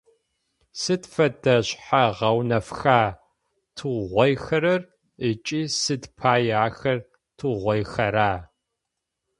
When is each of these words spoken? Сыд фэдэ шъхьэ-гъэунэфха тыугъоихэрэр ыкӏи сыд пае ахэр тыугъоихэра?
Сыд 0.81 1.03
фэдэ 1.13 1.55
шъхьэ-гъэунэфха 1.67 3.01
тыугъоихэрэр 3.75 4.81
ыкӏи 5.29 5.61
сыд 5.79 6.03
пае 6.17 6.51
ахэр 6.65 6.99
тыугъоихэра? 7.37 8.31